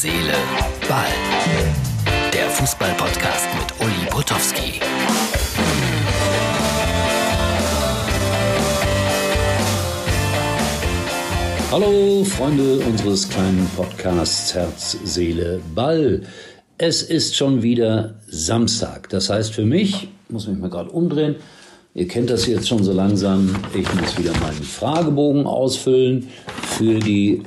[0.00, 0.34] Seele,
[0.88, 1.08] Ball.
[2.32, 4.80] Der Fußball-Podcast mit Uli Potowski.
[11.72, 16.22] Hallo Freunde unseres kleinen Podcasts Herz, Seele, Ball.
[16.76, 19.08] Es ist schon wieder Samstag.
[19.08, 21.34] Das heißt für mich, muss mich mal gerade umdrehen,
[21.94, 26.28] ihr kennt das jetzt schon so langsam, ich muss wieder meinen Fragebogen ausfüllen
[26.62, 27.42] für die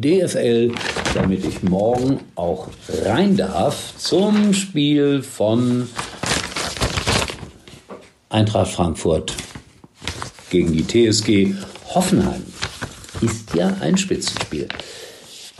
[0.00, 0.72] DFL,
[1.12, 2.68] damit ich morgen auch
[3.04, 5.88] rein darf zum Spiel von
[8.30, 9.34] Eintracht Frankfurt
[10.50, 11.54] gegen die TSG
[11.94, 12.42] Hoffenheim.
[13.20, 14.66] Ist ja ein Spitzenspiel.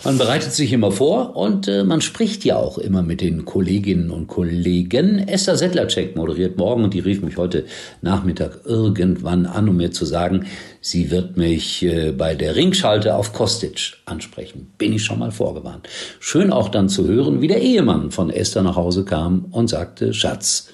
[0.04, 4.10] Man bereitet sich immer vor und äh, man spricht ja auch immer mit den Kolleginnen
[4.10, 5.20] und Kollegen.
[5.28, 7.66] Esther Settlercheck moderiert morgen und die rief mich heute
[8.00, 10.46] Nachmittag irgendwann an, um mir zu sagen,
[10.80, 14.72] sie wird mich äh, bei der Ringschalte auf Kostic ansprechen.
[14.76, 15.88] Bin ich schon mal vorgewarnt.
[16.18, 20.12] Schön auch dann zu hören, wie der Ehemann von Esther nach Hause kam und sagte,
[20.12, 20.66] Schatz,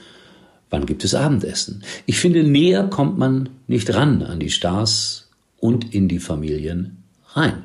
[0.71, 1.85] wann gibt es Abendessen?
[2.07, 5.29] Ich finde, näher kommt man nicht ran an die Stars
[5.61, 7.03] und in die Familien
[7.35, 7.65] rein.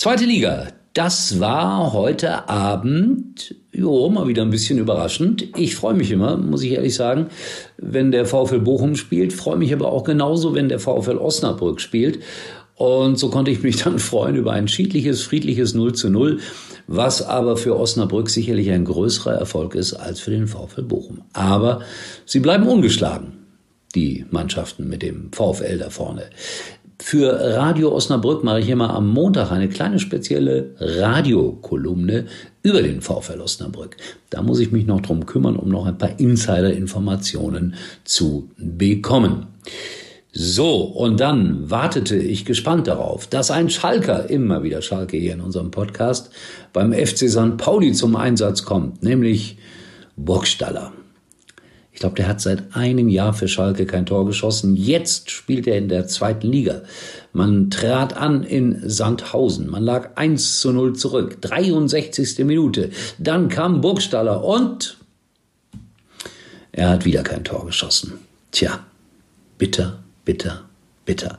[0.00, 0.68] Zweite Liga.
[0.94, 5.48] Das war heute Abend, jo, mal wieder ein bisschen überraschend.
[5.58, 7.26] Ich freue mich immer, muss ich ehrlich sagen,
[7.76, 12.20] wenn der VfL Bochum spielt, freue mich aber auch genauso, wenn der VfL Osnabrück spielt.
[12.76, 16.40] Und so konnte ich mich dann freuen über ein schiedliches, friedliches 0 zu 0,
[16.86, 21.20] was aber für Osnabrück sicherlich ein größerer Erfolg ist als für den VfL Bochum.
[21.34, 21.82] Aber
[22.24, 23.34] sie bleiben ungeschlagen,
[23.94, 26.30] die Mannschaften mit dem VfL da vorne.
[27.02, 32.26] Für Radio Osnabrück mache ich immer am Montag eine kleine spezielle Radiokolumne
[32.62, 33.96] über den VfL Osnabrück.
[34.28, 39.46] Da muss ich mich noch drum kümmern, um noch ein paar Insider-Informationen zu bekommen.
[40.32, 45.40] So, und dann wartete ich gespannt darauf, dass ein Schalker, immer wieder Schalke hier in
[45.40, 46.30] unserem Podcast,
[46.72, 47.56] beim FC St.
[47.56, 49.56] Pauli zum Einsatz kommt, nämlich
[50.16, 50.92] Burgstaller.
[52.00, 54.74] Ich glaube, der hat seit einem Jahr für Schalke kein Tor geschossen.
[54.74, 56.80] Jetzt spielt er in der zweiten Liga.
[57.34, 59.68] Man trat an in Sandhausen.
[59.68, 61.42] Man lag 1 zu 0 zurück.
[61.42, 62.38] 63.
[62.46, 62.88] Minute.
[63.18, 64.96] Dann kam Burgstaller und
[66.72, 68.14] er hat wieder kein Tor geschossen.
[68.50, 68.82] Tja,
[69.58, 70.62] bitter, bitter,
[71.04, 71.38] bitter.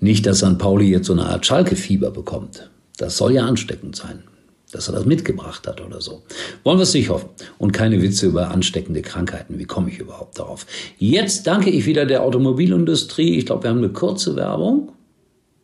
[0.00, 0.56] Nicht, dass St.
[0.56, 2.70] Pauli jetzt so eine Art Schalke-Fieber bekommt.
[2.96, 4.22] Das soll ja ansteckend sein
[4.72, 6.22] dass er das mitgebracht hat oder so.
[6.64, 7.28] Wollen wir es nicht hoffen.
[7.58, 9.58] Und keine Witze über ansteckende Krankheiten.
[9.58, 10.66] Wie komme ich überhaupt darauf?
[10.98, 13.38] Jetzt danke ich wieder der Automobilindustrie.
[13.38, 14.92] Ich glaube, wir haben eine kurze Werbung.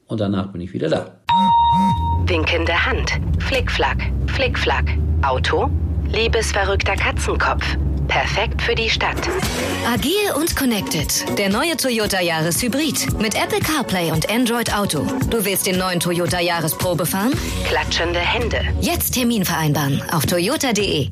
[0.07, 1.21] Und danach bin ich wieder da.
[2.27, 3.11] Winkende Hand.
[3.41, 4.11] Flickflack.
[4.27, 4.97] Flickflack.
[5.23, 5.71] Auto.
[6.07, 7.77] Liebesverrückter Katzenkopf.
[8.09, 9.29] Perfekt für die Stadt.
[9.87, 11.39] Agil und connected.
[11.39, 13.21] Der neue Toyota Yaris Hybrid.
[13.21, 15.07] Mit Apple CarPlay und Android Auto.
[15.31, 17.33] Du willst den neuen Toyota Yaris Probe fahren?
[17.65, 18.63] Klatschende Hände.
[18.81, 21.11] Jetzt Termin vereinbaren auf toyota.de.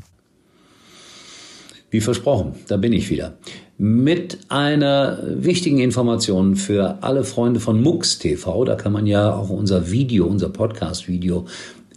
[1.90, 3.34] Wie versprochen, da bin ich wieder.
[3.76, 8.64] Mit einer wichtigen Information für alle Freunde von MUX TV.
[8.64, 11.46] Da kann man ja auch unser Video, unser Podcast-Video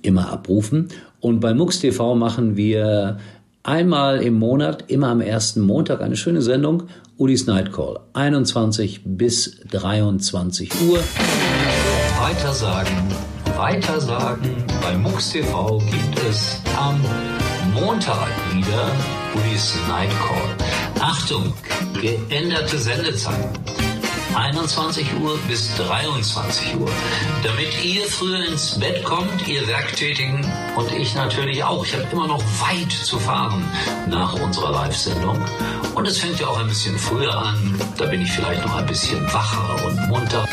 [0.01, 0.89] immer abrufen.
[1.21, 3.17] Und bei MUX TV machen wir
[3.63, 6.83] einmal im Monat, immer am ersten Montag, eine schöne Sendung,
[7.17, 10.99] Ulis Night Call, 21 bis 23 Uhr.
[12.19, 12.97] Weitersagen,
[13.57, 14.49] weitersagen.
[14.81, 16.99] Bei MUX TV gibt es am
[17.73, 18.91] Montag wieder
[19.35, 21.01] Ulis Night Call.
[21.01, 21.53] Achtung,
[22.01, 23.78] geänderte Sendezeit.
[24.35, 26.89] 21 Uhr bis 23 Uhr,
[27.43, 30.45] damit ihr früher ins Bett kommt, ihr Werktätigen
[30.75, 31.85] und ich natürlich auch.
[31.85, 33.63] Ich habe immer noch weit zu fahren
[34.07, 35.43] nach unserer Live-Sendung
[35.95, 37.79] und es fängt ja auch ein bisschen früher an.
[37.97, 40.45] Da bin ich vielleicht noch ein bisschen wacher und munter.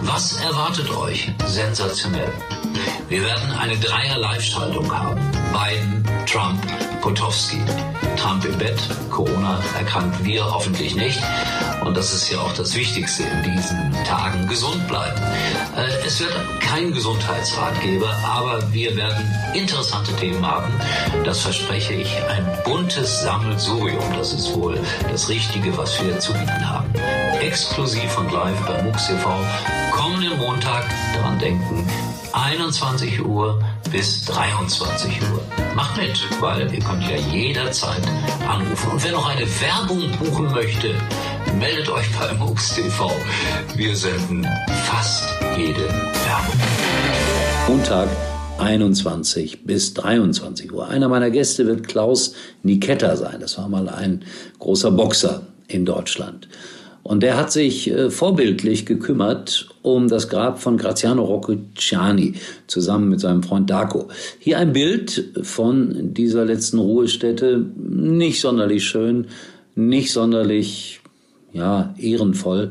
[0.00, 1.30] Was erwartet euch?
[1.46, 2.32] Sensationell.
[3.08, 5.20] Wir werden eine Dreier-Live-Schaltung haben.
[5.52, 6.60] Biden, Trump,
[7.02, 7.58] Potowski.
[8.16, 8.78] Trump im Bett,
[9.10, 11.20] Corona erkrankt wir hoffentlich nicht.
[11.84, 15.20] Und das ist ja auch das Wichtigste in diesen Tagen, gesund bleiben.
[15.76, 20.72] Äh, es wird kein Gesundheitsratgeber, aber wir werden interessante Themen haben.
[21.24, 22.16] Das verspreche ich.
[22.30, 24.78] Ein buntes Sammelsurium, das ist wohl
[25.10, 26.88] das Richtige, was wir zu bieten haben.
[27.40, 29.28] Exklusiv und live bei MUX TV.
[29.90, 31.84] Kommenden Montag daran denken,
[32.32, 33.60] 21 Uhr
[33.92, 35.42] bis 23 Uhr.
[35.76, 38.00] Macht mit, weil ihr könnt ja jederzeit
[38.48, 38.90] anrufen.
[38.90, 40.94] Und wer noch eine Werbung buchen möchte,
[41.58, 43.12] meldet euch bei MUX TV.
[43.76, 44.46] Wir senden
[44.86, 45.24] fast
[45.58, 46.60] jede Werbung.
[47.68, 48.08] Montag
[48.58, 50.88] 21 bis 23 Uhr.
[50.88, 53.40] Einer meiner Gäste wird Klaus Niketta sein.
[53.40, 54.24] Das war mal ein
[54.58, 56.48] großer Boxer in Deutschland.
[57.02, 62.34] Und der hat sich äh, vorbildlich gekümmert um das Grab von Graziano Roccucciani
[62.68, 64.08] zusammen mit seinem Freund Daco.
[64.38, 69.26] Hier ein Bild von dieser letzten Ruhestätte, nicht sonderlich schön,
[69.74, 71.00] nicht sonderlich
[71.52, 72.70] ja, ehrenvoll.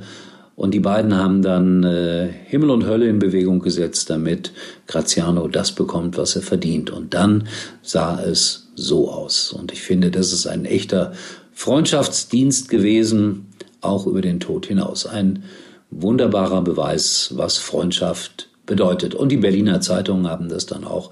[0.56, 4.52] Und die beiden haben dann äh, Himmel und Hölle in Bewegung gesetzt, damit
[4.86, 6.92] Graziano das bekommt, was er verdient.
[6.92, 7.48] Und dann
[7.82, 9.52] sah es so aus.
[9.52, 11.14] Und ich finde, das ist ein echter
[11.52, 13.48] Freundschaftsdienst gewesen,
[13.82, 15.06] auch über den Tod hinaus.
[15.06, 15.44] Ein
[15.90, 19.16] wunderbarer Beweis, was Freundschaft bedeutet.
[19.16, 21.12] Und die Berliner Zeitungen haben das dann auch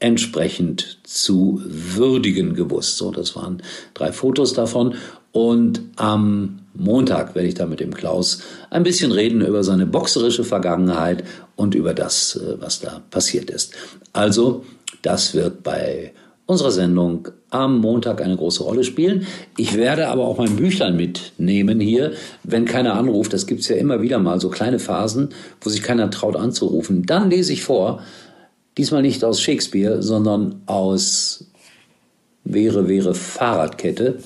[0.00, 2.98] entsprechend zu würdigen gewusst.
[2.98, 3.62] So, das waren
[3.94, 4.94] drei Fotos davon.
[5.32, 10.44] Und am Montag werde ich da mit dem Klaus ein bisschen reden über seine boxerische
[10.44, 11.24] Vergangenheit
[11.56, 13.74] und über das, äh, was da passiert ist.
[14.12, 14.64] Also,
[15.02, 16.12] das wird bei
[16.48, 19.26] unserer Sendung am Montag eine große Rolle spielen.
[19.58, 22.12] Ich werde aber auch mein Büchlein mitnehmen hier,
[22.42, 23.34] wenn keiner anruft.
[23.34, 25.28] Das gibt's ja immer wieder mal, so kleine Phasen,
[25.60, 27.04] wo sich keiner traut anzurufen.
[27.04, 28.02] Dann lese ich vor,
[28.78, 31.44] diesmal nicht aus Shakespeare, sondern aus
[32.44, 34.20] Wäre, wäre Fahrradkette.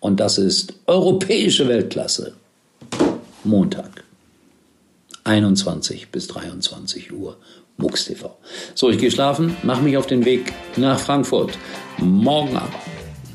[0.00, 2.32] Und das ist europäische Weltklasse.
[3.44, 4.02] Montag.
[5.22, 7.36] 21 bis 23 Uhr.
[7.76, 8.36] MUX TV.
[8.74, 11.58] So, ich gehe schlafen, mache mich auf den Weg nach Frankfurt.
[11.98, 12.74] Morgen Abend,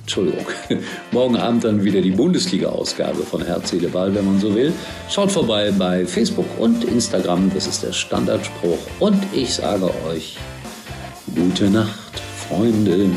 [0.02, 0.46] Entschuldigung,
[1.12, 4.74] morgen Abend dann wieder die Bundesliga-Ausgabe von Herz, Seele, Ball, wenn man so will.
[5.10, 8.80] Schaut vorbei bei Facebook und Instagram, das ist der Standardspruch.
[9.00, 10.38] Und ich sage euch,
[11.36, 13.10] gute Nacht, Freunde.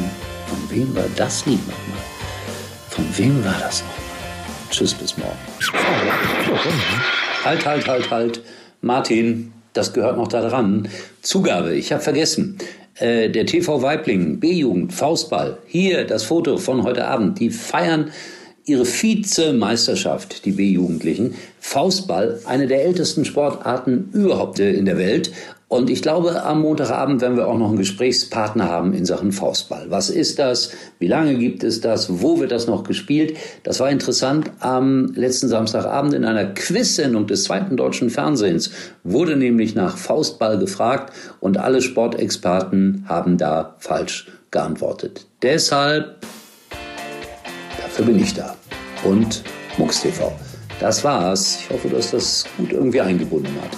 [0.47, 2.05] Von wem war das Lied nochmal?
[2.89, 4.01] Von wem war das nochmal?
[4.71, 5.39] Tschüss, bis morgen.
[7.45, 8.43] Halt, halt, halt, halt.
[8.83, 10.89] Martin, das gehört noch daran.
[11.23, 12.59] Zugabe, ich habe vergessen.
[12.97, 18.11] Äh, der TV Weibling, B-Jugend, Faustball, hier das Foto von heute Abend, die feiern
[18.67, 21.35] ihre Vizemeisterschaft, die B-Jugendlichen.
[21.61, 25.33] Faustball, eine der ältesten Sportarten überhaupt in der Welt.
[25.71, 29.89] Und ich glaube, am Montagabend werden wir auch noch einen Gesprächspartner haben in Sachen Faustball.
[29.89, 30.73] Was ist das?
[30.99, 32.21] Wie lange gibt es das?
[32.21, 33.37] Wo wird das noch gespielt?
[33.63, 34.51] Das war interessant.
[34.59, 38.73] Am letzten Samstagabend in einer Quiz-Sendung des zweiten deutschen Fernsehens
[39.05, 45.29] wurde nämlich nach Faustball gefragt und alle Sportexperten haben da falsch geantwortet.
[45.41, 46.17] Deshalb,
[47.81, 48.57] dafür bin ich da.
[49.05, 49.45] Und
[49.79, 50.33] MUX TV.
[50.81, 51.61] Das war's.
[51.61, 53.71] Ich hoffe, dass das gut irgendwie eingebunden hat.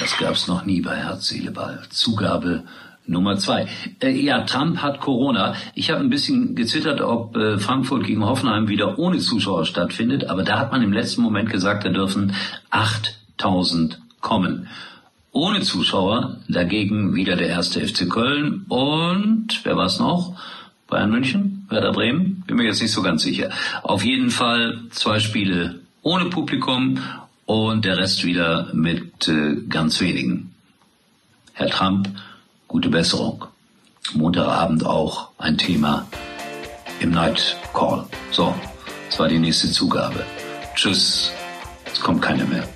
[0.00, 1.82] Das gab's noch nie bei Herz, Seele, Ball.
[1.90, 2.64] Zugabe
[3.06, 3.66] Nummer zwei.
[4.00, 5.54] Äh, ja, Trump hat Corona.
[5.74, 10.30] Ich habe ein bisschen gezittert, ob äh, Frankfurt gegen Hoffenheim wieder ohne Zuschauer stattfindet.
[10.30, 12.32] Aber da hat man im letzten Moment gesagt, da dürfen
[12.70, 14.68] 8000 kommen.
[15.32, 20.34] Ohne Zuschauer dagegen wieder der erste FC Köln und wer war's noch?
[20.88, 23.50] Bayern München, Werder Bremen, bin mir jetzt nicht so ganz sicher.
[23.82, 26.98] Auf jeden Fall zwei Spiele ohne Publikum
[27.50, 30.54] und der Rest wieder mit äh, ganz wenigen.
[31.52, 32.08] Herr Trump,
[32.68, 33.44] gute Besserung.
[34.12, 36.06] Montagabend auch ein Thema
[37.00, 38.06] im Night Call.
[38.30, 38.54] So,
[39.08, 40.24] das war die nächste Zugabe.
[40.76, 41.32] Tschüss,
[41.92, 42.68] es kommt keine mehr.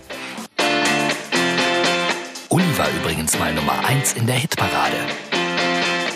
[2.49, 4.99] Uli war übrigens mal Nummer 1 in der Hitparade.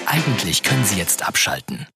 [0.07, 1.87] Eigentlich können Sie jetzt abschalten.